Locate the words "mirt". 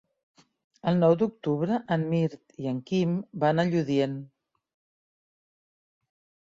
2.15-2.57